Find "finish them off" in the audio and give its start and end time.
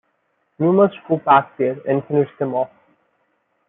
2.05-2.71